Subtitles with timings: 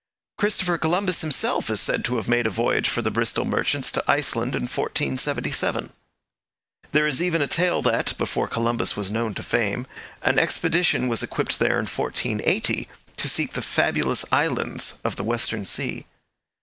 [0.35, 4.03] Christopher Columbus himself is said to have made a voyage for the Bristol merchants to
[4.07, 5.93] Iceland in 1477.
[6.91, 9.85] There is even a tale that, before Columbus was known to fame,
[10.23, 15.67] an expedition was equipped there in 1480 to seek the 'fabulous islands' of the Western
[15.67, 16.07] Sea.